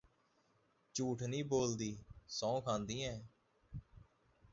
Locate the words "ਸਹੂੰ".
2.27-2.61